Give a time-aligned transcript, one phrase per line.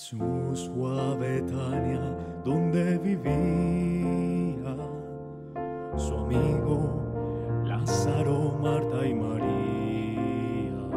[0.00, 2.00] Jesús fue a Betania,
[2.42, 4.74] donde vivía
[5.94, 10.88] su amigo Lázaro, Marta y María.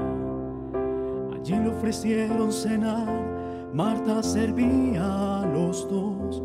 [1.35, 6.41] Allí le ofrecieron cenar, Marta servía a los dos,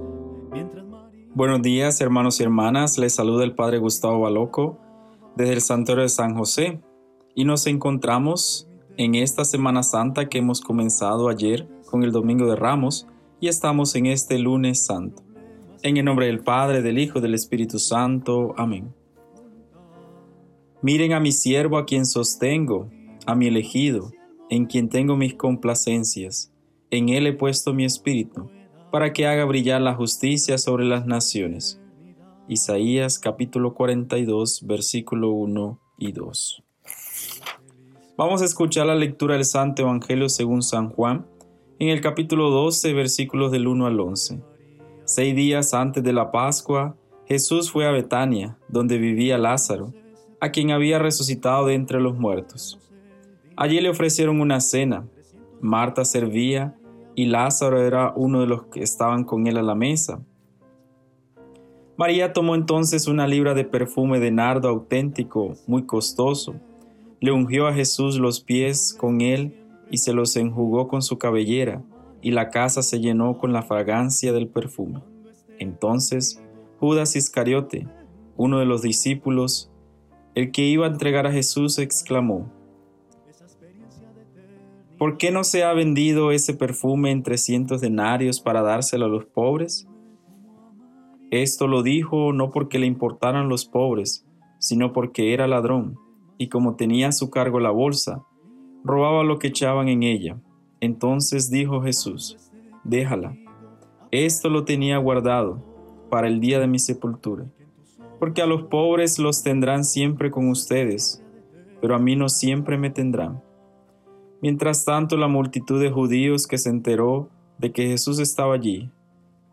[0.50, 1.29] mientras María...
[1.32, 2.98] Buenos días, hermanos y hermanas.
[2.98, 4.80] Les saluda el Padre Gustavo Baloco
[5.36, 6.80] desde el Santuario de San José
[7.36, 12.57] y nos encontramos en esta Semana Santa que hemos comenzado ayer con el Domingo de
[12.57, 13.07] Ramos
[13.41, 15.22] y estamos en este lunes santo.
[15.82, 18.54] En el nombre del Padre, del Hijo del Espíritu Santo.
[18.57, 18.95] Amén.
[20.82, 22.90] Miren a mi siervo a quien sostengo,
[23.26, 24.12] a mi elegido,
[24.50, 26.53] en quien tengo mis complacencias.
[26.90, 28.48] En él he puesto mi espíritu,
[28.90, 31.81] para que haga brillar la justicia sobre las naciones.
[32.48, 36.62] Isaías capítulo 42, versículo 1 y 2.
[38.17, 41.27] Vamos a escuchar la lectura del Santo Evangelio según San Juan,
[41.78, 44.41] en el capítulo 12, versículos del 1 al 11.
[45.05, 49.93] Seis días antes de la Pascua, Jesús fue a Betania, donde vivía Lázaro,
[50.41, 52.81] a quien había resucitado de entre los muertos.
[53.57, 55.07] Allí le ofrecieron una cena.
[55.61, 56.77] Marta servía
[57.15, 60.20] y Lázaro era uno de los que estaban con él a la mesa.
[61.97, 66.55] María tomó entonces una libra de perfume de nardo auténtico, muy costoso
[67.20, 69.58] le ungió a Jesús los pies con él
[69.91, 71.83] y se los enjugó con su cabellera,
[72.20, 75.03] y la casa se llenó con la fragancia del perfume.
[75.58, 76.42] Entonces
[76.78, 77.89] Judas Iscariote,
[78.36, 79.70] uno de los discípulos,
[80.34, 82.53] el que iba a entregar a Jesús, exclamó,
[84.97, 89.27] ¿Por qué no se ha vendido ese perfume en trescientos denarios para dárselo a los
[89.27, 89.89] pobres?
[91.30, 94.27] Esto lo dijo no porque le importaran los pobres,
[94.58, 95.98] sino porque era ladrón
[96.36, 98.25] y como tenía a su cargo la bolsa,
[98.84, 100.39] robaba lo que echaban en ella.
[100.81, 102.37] Entonces dijo Jesús,
[102.85, 103.37] déjala,
[104.11, 105.62] esto lo tenía guardado
[106.11, 107.47] para el día de mi sepultura,
[108.19, 111.23] porque a los pobres los tendrán siempre con ustedes,
[111.80, 113.42] pero a mí no siempre me tendrán.
[114.41, 118.91] Mientras tanto la multitud de judíos que se enteró de que Jesús estaba allí,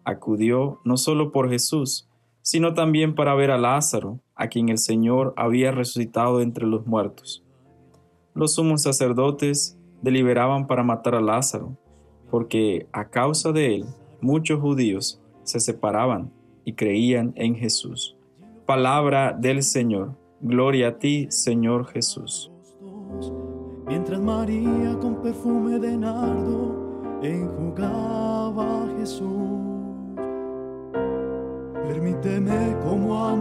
[0.04, 2.08] acudió no solo por Jesús,
[2.42, 7.44] sino también para ver a Lázaro, a quien el Señor había resucitado entre los muertos.
[8.36, 11.78] Los sumos sacerdotes deliberaban para matar a Lázaro,
[12.30, 13.86] porque a causa de él
[14.20, 16.34] muchos judíos se separaban
[16.66, 18.18] y creían en Jesús.
[18.66, 20.18] Palabra del Señor.
[20.42, 22.52] Gloria a ti, Señor Jesús.
[23.88, 29.30] Mientras María con perfume de nardo enjugaba a Jesús.
[31.88, 33.34] Permíteme como a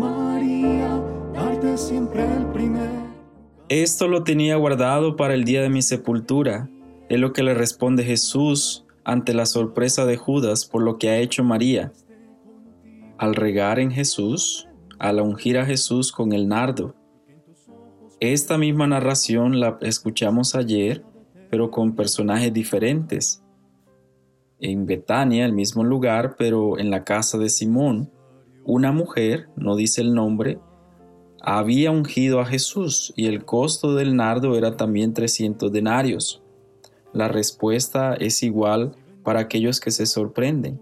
[3.82, 6.70] Esto lo tenía guardado para el día de mi sepultura.
[7.08, 11.18] Es lo que le responde Jesús ante la sorpresa de Judas por lo que ha
[11.18, 11.92] hecho María.
[13.18, 14.68] Al regar en Jesús,
[15.00, 16.94] al ungir a Jesús con el nardo.
[18.20, 21.04] Esta misma narración la escuchamos ayer,
[21.50, 23.42] pero con personajes diferentes.
[24.60, 28.08] En Betania, el mismo lugar, pero en la casa de Simón,
[28.62, 30.60] una mujer, no dice el nombre,
[31.47, 36.43] había ungido a Jesús y el costo del nardo era también 300 denarios.
[37.12, 40.81] La respuesta es igual para aquellos que se sorprenden.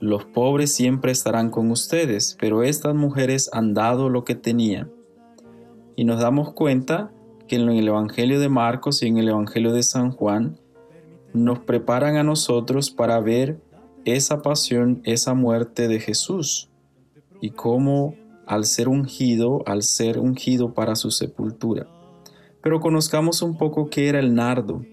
[0.00, 4.90] Los pobres siempre estarán con ustedes, pero estas mujeres han dado lo que tenían.
[5.94, 7.12] Y nos damos cuenta
[7.46, 10.58] que en el Evangelio de Marcos y en el Evangelio de San Juan
[11.32, 13.60] nos preparan a nosotros para ver
[14.04, 16.68] esa pasión, esa muerte de Jesús
[17.40, 18.16] y cómo
[18.50, 21.86] al ser ungido, al ser ungido para su sepultura.
[22.60, 24.84] Pero conozcamos un poco qué era el nardo.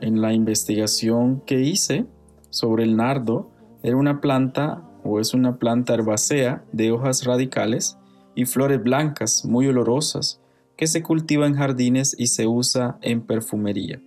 [0.00, 2.04] En la investigación que hice
[2.50, 3.48] sobre el nardo,
[3.84, 7.96] era una planta o es una planta herbácea de hojas radicales
[8.34, 10.40] y flores blancas muy olorosas
[10.76, 14.02] que se cultiva en jardines y se usa en perfumería.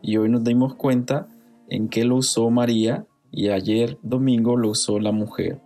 [0.00, 1.28] Y hoy nos dimos cuenta
[1.68, 5.65] en qué lo usó María y ayer domingo lo usó la mujer.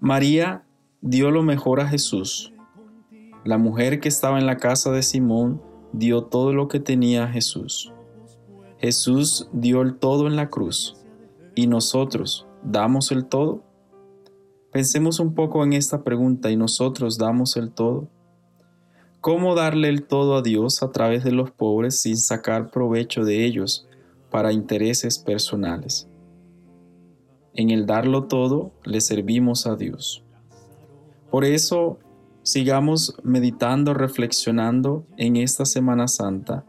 [0.00, 0.66] María
[1.00, 2.52] dio lo mejor a Jesús.
[3.44, 5.62] La mujer que estaba en la casa de Simón
[5.92, 7.92] dio todo lo que tenía a Jesús.
[8.78, 10.96] Jesús dio el todo en la cruz.
[11.54, 13.64] ¿Y nosotros damos el todo?
[14.70, 18.10] Pensemos un poco en esta pregunta y nosotros damos el todo.
[19.22, 23.46] ¿Cómo darle el todo a Dios a través de los pobres sin sacar provecho de
[23.46, 23.88] ellos
[24.30, 26.06] para intereses personales?
[27.56, 30.22] En el darlo todo, le servimos a Dios.
[31.30, 31.98] Por eso,
[32.42, 36.66] sigamos meditando, reflexionando en esta Semana Santa,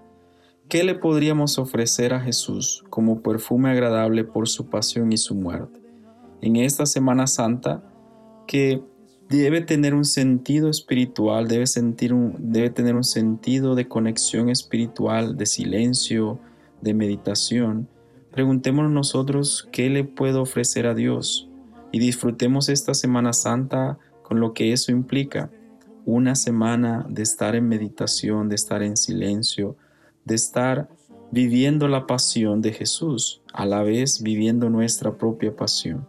[0.70, 5.82] ¿qué le podríamos ofrecer a Jesús como perfume agradable por su pasión y su muerte?
[6.42, 7.84] En esta Semana Santa,
[8.48, 8.82] que
[9.28, 15.46] debe tener un sentido espiritual, debe, sentir debe tener un sentido de conexión espiritual, de
[15.48, 16.40] silencio,
[16.82, 17.90] de meditación,
[18.38, 21.50] preguntémonos nosotros qué le puedo ofrecer a Dios
[21.92, 25.50] y disfrutemos esta Semana Santa con lo que eso implica.
[26.06, 29.76] Una semana de estar en meditación, de estar en silencio,
[30.24, 30.88] de estar
[31.32, 36.08] viviendo la pasión de Jesús, a la vez viviendo nuestra propia pasión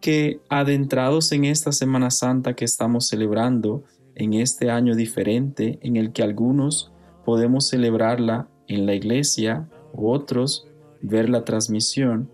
[0.00, 3.82] que adentrados en esta Semana Santa que estamos celebrando,
[4.14, 6.92] en este año diferente en el que algunos
[7.24, 10.68] podemos celebrarla en la iglesia, otros
[11.02, 12.30] ver la transmisión,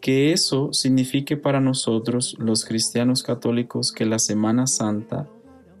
[0.00, 5.28] que eso signifique para nosotros los cristianos católicos que la Semana Santa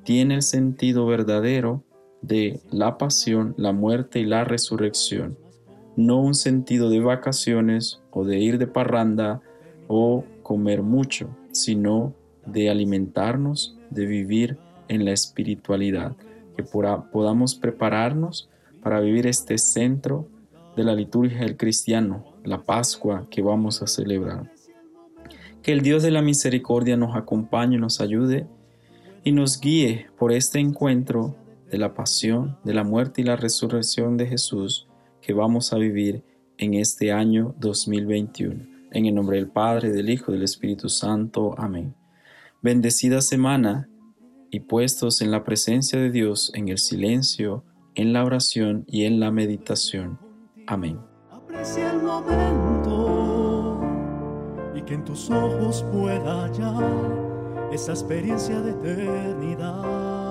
[0.04, 1.84] tiene el sentido verdadero
[2.22, 5.36] de la pasión, la muerte y la resurrección,
[5.96, 9.40] no un sentido de vacaciones o de ir de parranda
[9.88, 12.14] o comer mucho, sino
[12.46, 14.56] de alimentarnos, de vivir
[14.88, 16.16] en la espiritualidad,
[16.56, 18.48] que podamos prepararnos
[18.82, 20.26] para vivir este centro
[20.76, 24.52] de la liturgia del cristiano, la Pascua que vamos a celebrar.
[25.62, 28.46] Que el Dios de la misericordia nos acompañe, nos ayude
[29.24, 31.36] y nos guíe por este encuentro
[31.70, 34.88] de la pasión, de la muerte y la resurrección de Jesús
[35.20, 36.22] que vamos a vivir
[36.58, 38.66] en este año 2021.
[38.90, 41.54] En el nombre del Padre, del Hijo del Espíritu Santo.
[41.56, 41.94] Amén.
[42.60, 43.88] Bendecida semana
[44.50, 47.64] y puestos en la presencia de Dios, en el silencio,
[47.94, 50.18] en la oración y en la meditación.
[50.72, 50.98] Amén.
[51.30, 53.78] Aprecia el momento
[54.74, 56.82] y que en tus ojos pueda hallar
[57.70, 60.21] esa experiencia de eternidad.